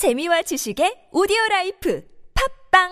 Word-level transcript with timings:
재미와 0.00 0.40
지식의 0.40 1.12
오디오 1.12 1.36
라이프 1.50 2.00
팝빵 2.70 2.88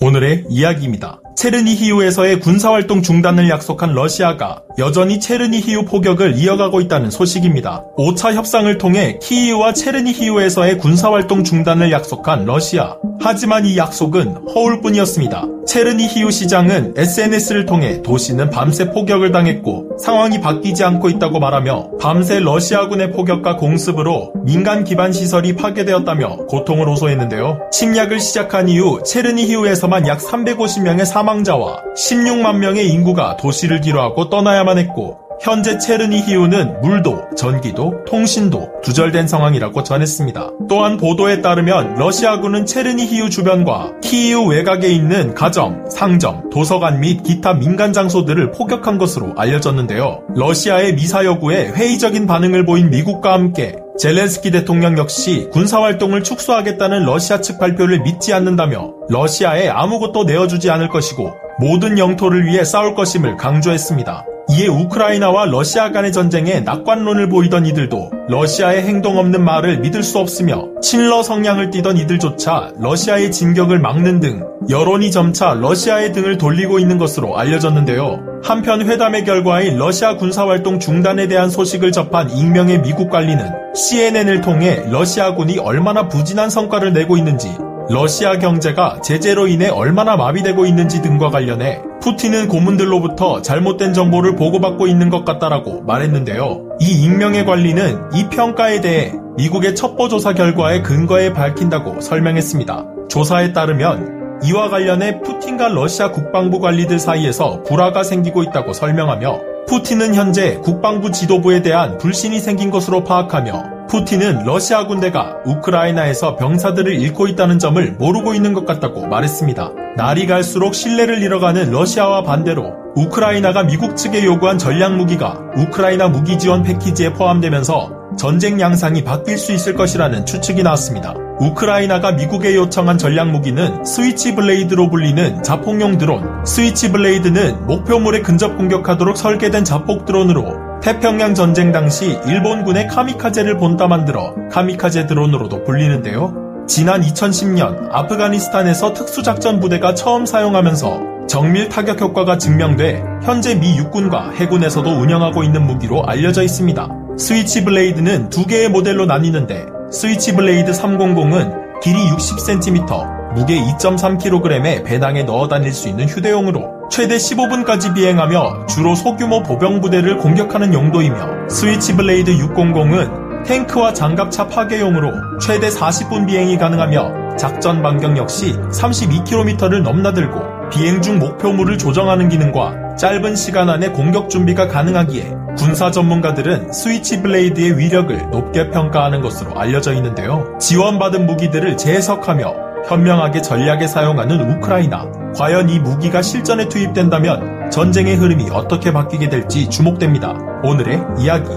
오늘의 0.00 0.44
이야기입니다. 0.48 1.20
체르니히우에서의 1.36 2.38
군사활동 2.38 3.02
중단을 3.02 3.48
약속한 3.48 3.94
러시아가 3.94 4.62
여전히 4.78 5.18
체르니히우 5.18 5.86
포격을 5.86 6.38
이어가고 6.38 6.80
있다는 6.82 7.10
소식입니다. 7.10 7.84
5차 7.98 8.34
협상을 8.34 8.78
통해 8.78 9.18
키이우와 9.20 9.72
체르니히우에서의 9.72 10.78
군사활동 10.78 11.42
중단을 11.42 11.90
약속한 11.90 12.44
러시아. 12.44 12.96
하지만 13.20 13.66
이 13.66 13.76
약속은 13.76 14.46
허울뿐이었습니다. 14.54 15.44
체르니히우 15.66 16.30
시장은 16.30 16.94
SNS를 16.96 17.66
통해 17.66 18.02
도시는 18.02 18.50
밤새 18.50 18.90
포격을 18.90 19.32
당했고 19.32 19.96
상황이 19.98 20.40
바뀌지 20.40 20.84
않고 20.84 21.08
있다고 21.08 21.38
말하며 21.38 21.98
밤새 22.00 22.40
러시아군의 22.40 23.12
포격과 23.12 23.56
공습으로 23.56 24.32
민간 24.44 24.84
기반 24.84 25.12
시설이 25.12 25.54
파괴되었다며 25.54 26.46
고통을 26.48 26.88
호소했는데요. 26.88 27.68
침략을 27.72 28.20
시작한 28.20 28.68
이후 28.68 29.02
체르니히우에서만 29.04 30.06
약 30.08 30.18
350명의 30.18 31.04
사망자와 31.04 31.82
16만 31.96 32.58
명의 32.58 32.88
인구가 32.88 33.36
도시를 33.36 33.80
뒤로하고 33.80 34.30
떠나야만 34.30 34.78
했고 34.78 35.21
현재 35.40 35.78
체르니히우는 35.78 36.80
물도, 36.82 37.30
전기도, 37.36 38.04
통신도 38.06 38.80
두절된 38.82 39.26
상황이라고 39.26 39.82
전했습니다. 39.82 40.50
또한 40.68 40.96
보도에 40.96 41.40
따르면 41.42 41.94
러시아군은 41.94 42.66
체르니히우 42.66 43.30
주변과 43.30 44.00
키이우 44.02 44.46
외곽에 44.46 44.88
있는 44.88 45.34
가정, 45.34 45.84
상점, 45.90 46.50
도서관 46.50 47.00
및 47.00 47.22
기타 47.22 47.54
민간 47.54 47.92
장소들을 47.92 48.52
포격한 48.52 48.98
것으로 48.98 49.32
알려졌는데요. 49.36 50.22
러시아의 50.34 50.94
미사여구에 50.94 51.68
회의적인 51.68 52.26
반응을 52.26 52.64
보인 52.64 52.90
미국과 52.90 53.32
함께 53.32 53.76
젤렌스키 53.98 54.50
대통령 54.50 54.96
역시 54.98 55.48
군사활동을 55.52 56.22
축소하겠다는 56.22 57.04
러시아 57.04 57.40
측 57.40 57.58
발표를 57.58 58.00
믿지 58.00 58.32
않는다며 58.32 58.92
러시아에 59.08 59.68
아무것도 59.68 60.24
내어주지 60.24 60.70
않을 60.70 60.88
것이고 60.88 61.32
모든 61.62 61.96
영토를 61.96 62.44
위해 62.44 62.64
싸울 62.64 62.96
것임을 62.96 63.36
강조했습니다. 63.36 64.26
이에 64.50 64.66
우크라이나와 64.66 65.44
러시아 65.44 65.92
간의 65.92 66.10
전쟁에 66.10 66.58
낙관론을 66.58 67.28
보이던 67.28 67.66
이들도 67.66 68.10
러시아의 68.28 68.82
행동 68.82 69.16
없는 69.16 69.44
말을 69.44 69.78
믿을 69.78 70.02
수 70.02 70.18
없으며 70.18 70.66
친러 70.82 71.22
성향을 71.22 71.70
띠던 71.70 71.98
이들조차 71.98 72.72
러시아의 72.80 73.30
진격을 73.30 73.78
막는 73.78 74.18
등 74.18 74.44
여론이 74.68 75.12
점차 75.12 75.54
러시아의 75.54 76.12
등을 76.12 76.36
돌리고 76.36 76.80
있는 76.80 76.98
것으로 76.98 77.38
알려졌는데요. 77.38 78.40
한편 78.42 78.82
회담의 78.82 79.24
결과인 79.24 79.78
러시아 79.78 80.16
군사활동 80.16 80.80
중단에 80.80 81.28
대한 81.28 81.48
소식을 81.48 81.92
접한 81.92 82.30
익명의 82.30 82.82
미국 82.82 83.08
관리는 83.08 83.48
CNN을 83.76 84.40
통해 84.40 84.82
러시아군이 84.90 85.60
얼마나 85.60 86.08
부진한 86.08 86.50
성과를 86.50 86.92
내고 86.92 87.16
있는지 87.16 87.56
러시아 87.92 88.38
경제가 88.38 89.02
제재로 89.02 89.48
인해 89.48 89.68
얼마나 89.68 90.16
마비되고 90.16 90.64
있는지 90.64 91.02
등과 91.02 91.28
관련해 91.28 91.82
푸틴은 92.00 92.48
고문들로부터 92.48 93.42
잘못된 93.42 93.92
정보를 93.92 94.34
보고받고 94.34 94.86
있는 94.86 95.10
것 95.10 95.26
같다라고 95.26 95.82
말했는데요. 95.82 96.70
이 96.80 97.04
익명의 97.04 97.44
관리는 97.44 98.00
이 98.14 98.28
평가에 98.30 98.80
대해 98.80 99.12
미국의 99.36 99.74
첩보조사 99.74 100.32
결과에 100.32 100.80
근거해 100.80 101.34
밝힌다고 101.34 102.00
설명했습니다. 102.00 102.86
조사에 103.10 103.52
따르면 103.52 104.40
이와 104.42 104.70
관련해 104.70 105.20
푸틴과 105.20 105.68
러시아 105.68 106.12
국방부 106.12 106.60
관리들 106.60 106.98
사이에서 106.98 107.62
불화가 107.62 108.04
생기고 108.04 108.42
있다고 108.42 108.72
설명하며 108.72 109.40
푸틴은 109.68 110.14
현재 110.14 110.54
국방부 110.62 111.12
지도부에 111.12 111.60
대한 111.60 111.98
불신이 111.98 112.40
생긴 112.40 112.70
것으로 112.70 113.04
파악하며 113.04 113.81
푸틴은 113.92 114.44
러시아 114.46 114.86
군대가 114.86 115.36
우크라이나에서 115.44 116.36
병사들을 116.36 116.94
잃고 116.94 117.26
있다는 117.26 117.58
점을 117.58 117.92
모르고 117.98 118.32
있는 118.32 118.54
것 118.54 118.64
같다고 118.64 119.06
말했습니다. 119.06 119.72
날이 119.98 120.26
갈수록 120.26 120.74
신뢰를 120.74 121.22
잃어가는 121.22 121.70
러시아와 121.70 122.22
반대로 122.22 122.72
우크라이나가 122.96 123.64
미국 123.64 123.94
측에 123.94 124.24
요구한 124.24 124.56
전략 124.56 124.96
무기가 124.96 125.38
우크라이나 125.56 126.08
무기 126.08 126.38
지원 126.38 126.62
패키지에 126.62 127.12
포함되면서 127.12 128.16
전쟁 128.18 128.58
양상이 128.60 129.04
바뀔 129.04 129.36
수 129.36 129.52
있을 129.52 129.74
것이라는 129.74 130.24
추측이 130.24 130.62
나왔습니다. 130.62 131.14
우크라이나가 131.38 132.12
미국에 132.12 132.54
요청한 132.56 132.96
전략 132.96 133.30
무기는 133.30 133.84
Switchblade로 133.84 134.88
불리는 134.88 135.42
자폭용 135.42 135.98
드론. 135.98 136.46
Switchblade는 136.46 137.66
목표물에 137.66 138.22
근접 138.22 138.56
공격하도록 138.56 139.18
설계된 139.18 139.64
자폭 139.64 140.06
드론으로 140.06 140.71
태평양 140.82 141.36
전쟁 141.36 141.70
당시 141.70 142.18
일본군의 142.26 142.88
카미카제를 142.88 143.56
본따 143.56 143.86
만들어 143.86 144.34
카미카제 144.50 145.06
드론으로도 145.06 145.62
불리는데요. 145.62 146.64
지난 146.66 147.02
2010년 147.02 147.88
아프가니스탄에서 147.92 148.92
특수작전 148.92 149.60
부대가 149.60 149.94
처음 149.94 150.26
사용하면서 150.26 151.26
정밀 151.28 151.68
타격 151.68 152.00
효과가 152.00 152.36
증명돼 152.36 153.00
현재 153.22 153.54
미 153.54 153.78
육군과 153.78 154.32
해군에서도 154.32 154.90
운영하고 154.90 155.44
있는 155.44 155.64
무기로 155.68 156.04
알려져 156.04 156.42
있습니다. 156.42 156.88
Switchblade는 157.16 158.28
두 158.30 158.44
개의 158.44 158.68
모델로 158.68 159.06
나뉘는데 159.06 159.66
Switchblade 159.92 160.72
300은 160.72 161.80
길이 161.80 161.96
60cm, 162.10 163.34
무게 163.34 163.54
2.3kg에 163.54 164.84
배낭에 164.84 165.22
넣어 165.22 165.46
다닐 165.46 165.72
수 165.72 165.88
있는 165.88 166.08
휴대용으로 166.08 166.81
최대 166.92 167.16
15분까지 167.16 167.94
비행하며 167.94 168.66
주로 168.66 168.94
소규모 168.94 169.42
보병 169.42 169.80
부대를 169.80 170.18
공격하는 170.18 170.74
용도이며 170.74 171.48
Switchblade 171.48 172.32
600은 172.32 173.46
탱크와 173.46 173.94
장갑차 173.94 174.48
파괴용으로 174.48 175.10
최대 175.40 175.70
40분 175.70 176.26
비행이 176.26 176.58
가능하며 176.58 177.36
작전 177.38 177.80
반경 177.80 178.18
역시 178.18 178.52
32km를 178.52 179.80
넘나들고 179.80 180.68
비행 180.70 181.00
중 181.00 181.18
목표물을 181.18 181.78
조정하는 181.78 182.28
기능과 182.28 182.96
짧은 182.96 183.36
시간 183.36 183.70
안에 183.70 183.88
공격 183.88 184.28
준비가 184.28 184.68
가능하기에 184.68 185.34
군사 185.56 185.90
전문가들은 185.90 186.74
스위치 186.74 187.22
블레이드의 187.22 187.78
위력을 187.78 188.30
높게 188.30 188.68
평가하는 188.68 189.22
것으로 189.22 189.58
알려져 189.58 189.94
있는데요. 189.94 190.58
지원받은 190.60 191.24
무기들을 191.24 191.78
재해석하며 191.78 192.54
현명하게 192.86 193.40
전략에 193.40 193.86
사용하는 193.86 194.50
우크라이나. 194.50 195.21
과연 195.34 195.70
이 195.70 195.78
무기가 195.78 196.20
실전에 196.20 196.68
투입된다면 196.68 197.70
전쟁의 197.70 198.16
흐름이 198.16 198.50
어떻게 198.50 198.92
바뀌게 198.92 199.28
될지 199.30 199.68
주목됩니다. 199.70 200.34
오늘의 200.62 201.02
이야기. 201.18 201.48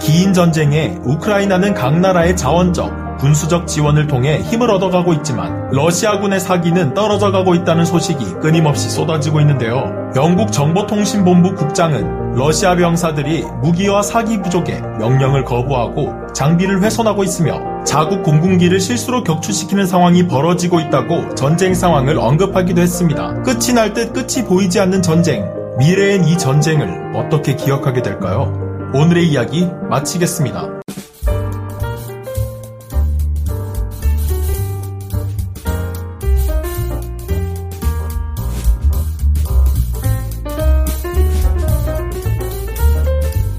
긴 0.00 0.32
전쟁에 0.32 0.98
우크라이나는 1.04 1.74
각 1.74 1.98
나라의 1.98 2.36
자원적, 2.36 3.18
군수적 3.18 3.66
지원을 3.66 4.06
통해 4.06 4.38
힘을 4.38 4.70
얻어가고 4.70 5.14
있지만 5.14 5.70
러시아군의 5.70 6.38
사기는 6.38 6.94
떨어져 6.94 7.32
가고 7.32 7.54
있다는 7.54 7.84
소식이 7.84 8.34
끊임없이 8.42 8.90
쏟아지고 8.90 9.40
있는데요. 9.40 9.90
영국 10.14 10.52
정보통신본부 10.52 11.54
국장은 11.54 12.34
러시아 12.34 12.76
병사들이 12.76 13.44
무기와 13.62 14.02
사기 14.02 14.40
부족에 14.42 14.80
명령을 14.98 15.44
거부하고 15.44 16.12
장비를 16.34 16.82
훼손하고 16.82 17.24
있으며 17.24 17.75
자국 17.86 18.22
공군기를 18.24 18.80
실수로 18.80 19.22
격추시키는 19.24 19.86
상황이 19.86 20.26
벌어지고 20.26 20.80
있다고 20.80 21.34
전쟁 21.34 21.72
상황을 21.74 22.18
언급하기도 22.18 22.80
했습니다. 22.80 23.42
끝이 23.42 23.72
날 23.74 23.94
듯 23.94 24.12
끝이 24.12 24.44
보이지 24.44 24.80
않는 24.80 25.00
전쟁. 25.02 25.48
미래엔 25.78 26.24
이 26.24 26.36
전쟁을 26.36 27.12
어떻게 27.14 27.54
기억하게 27.54 28.02
될까요? 28.02 28.52
오늘의 28.92 29.28
이야기 29.28 29.68
마치겠습니다. 29.88 30.75